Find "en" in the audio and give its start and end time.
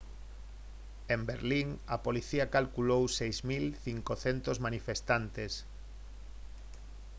1.15-1.21